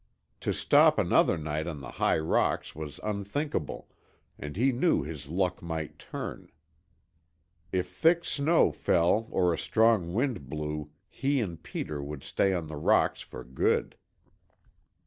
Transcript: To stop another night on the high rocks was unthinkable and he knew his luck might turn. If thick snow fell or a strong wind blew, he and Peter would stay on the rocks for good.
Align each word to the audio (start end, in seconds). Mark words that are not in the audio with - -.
To 0.39 0.51
stop 0.51 0.97
another 0.97 1.37
night 1.37 1.67
on 1.67 1.79
the 1.81 1.91
high 2.01 2.17
rocks 2.17 2.73
was 2.73 2.99
unthinkable 3.03 3.87
and 4.39 4.57
he 4.57 4.71
knew 4.71 5.03
his 5.03 5.27
luck 5.29 5.61
might 5.61 5.99
turn. 5.99 6.49
If 7.71 7.91
thick 7.91 8.25
snow 8.25 8.71
fell 8.71 9.27
or 9.29 9.53
a 9.53 9.59
strong 9.59 10.15
wind 10.15 10.49
blew, 10.49 10.89
he 11.07 11.39
and 11.39 11.61
Peter 11.61 12.01
would 12.01 12.23
stay 12.23 12.51
on 12.51 12.65
the 12.65 12.77
rocks 12.77 13.21
for 13.21 13.43
good. 13.43 13.95